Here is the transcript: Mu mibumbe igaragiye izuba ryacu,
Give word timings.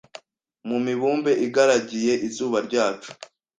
Mu 0.67 0.77
mibumbe 0.85 1.31
igaragiye 1.45 2.13
izuba 2.27 2.57
ryacu, 2.67 3.09